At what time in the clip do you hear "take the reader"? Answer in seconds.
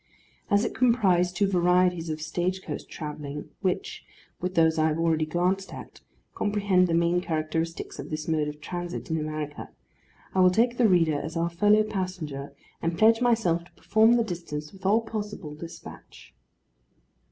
10.49-11.19